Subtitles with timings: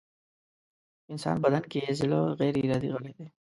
[1.11, 3.27] انسان بدن کې زړه غيري ارادې غړی دی.